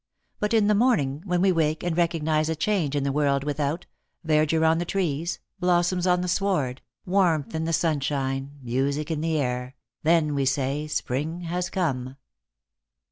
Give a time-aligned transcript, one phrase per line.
[0.39, 3.85] But in the morning, when we wake and recognize a change in the world without,
[4.23, 9.37] verdure on the trees, blossoms on the sward, warmth in the sunshine, music in the
[9.37, 12.17] air, then we say Spring has come